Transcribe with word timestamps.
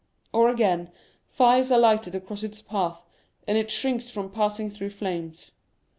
Or 0.33 0.49
again, 0.49 0.89
fires 1.27 1.69
are 1.69 1.77
lighted 1.77 2.15
across 2.15 2.41
its 2.41 2.59
path, 2.59 3.05
and 3.47 3.55
it 3.55 3.69
shrinks 3.69 4.09
from 4.09 4.31
passing 4.31 4.71
through 4.71 4.89
flames. 4.89 5.51